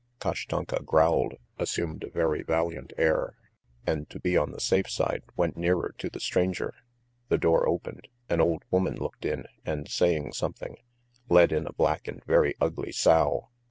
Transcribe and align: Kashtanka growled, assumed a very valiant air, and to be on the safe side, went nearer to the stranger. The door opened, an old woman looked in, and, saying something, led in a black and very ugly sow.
Kashtanka 0.19 0.83
growled, 0.83 1.35
assumed 1.59 2.03
a 2.03 2.09
very 2.09 2.41
valiant 2.41 2.91
air, 2.97 3.35
and 3.85 4.09
to 4.09 4.19
be 4.19 4.35
on 4.35 4.49
the 4.51 4.59
safe 4.59 4.89
side, 4.89 5.21
went 5.37 5.55
nearer 5.55 5.93
to 5.99 6.09
the 6.09 6.19
stranger. 6.19 6.73
The 7.29 7.37
door 7.37 7.69
opened, 7.69 8.07
an 8.27 8.41
old 8.41 8.63
woman 8.71 8.95
looked 8.95 9.25
in, 9.25 9.45
and, 9.63 9.87
saying 9.87 10.33
something, 10.33 10.77
led 11.29 11.51
in 11.51 11.67
a 11.67 11.73
black 11.73 12.07
and 12.07 12.23
very 12.23 12.55
ugly 12.59 12.91
sow. 12.91 13.49